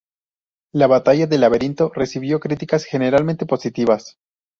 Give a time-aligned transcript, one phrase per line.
[0.73, 4.17] La batalla del laberinto recibió críticas generalmente positivas.